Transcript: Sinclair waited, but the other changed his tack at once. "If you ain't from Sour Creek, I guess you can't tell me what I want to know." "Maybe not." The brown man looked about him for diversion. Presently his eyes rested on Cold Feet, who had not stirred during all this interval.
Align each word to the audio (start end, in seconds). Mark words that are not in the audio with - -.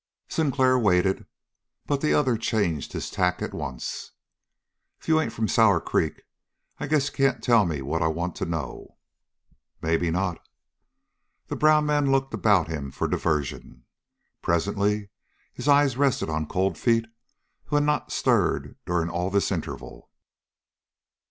Sinclair 0.27 0.79
waited, 0.79 1.27
but 1.85 2.01
the 2.01 2.11
other 2.11 2.35
changed 2.35 2.91
his 2.93 3.11
tack 3.11 3.39
at 3.39 3.53
once. 3.53 4.13
"If 4.99 5.07
you 5.07 5.21
ain't 5.21 5.31
from 5.31 5.47
Sour 5.47 5.79
Creek, 5.79 6.23
I 6.79 6.87
guess 6.87 7.05
you 7.09 7.13
can't 7.13 7.43
tell 7.43 7.67
me 7.67 7.83
what 7.83 8.01
I 8.01 8.07
want 8.07 8.35
to 8.37 8.45
know." 8.45 8.97
"Maybe 9.79 10.09
not." 10.09 10.39
The 11.49 11.55
brown 11.55 11.85
man 11.85 12.11
looked 12.11 12.33
about 12.33 12.67
him 12.67 12.89
for 12.89 13.07
diversion. 13.07 13.85
Presently 14.41 15.09
his 15.53 15.67
eyes 15.67 15.97
rested 15.97 16.31
on 16.31 16.47
Cold 16.47 16.79
Feet, 16.79 17.05
who 17.65 17.75
had 17.75 17.83
not 17.85 18.11
stirred 18.11 18.77
during 18.87 19.07
all 19.07 19.29
this 19.29 19.51
interval. 19.51 20.09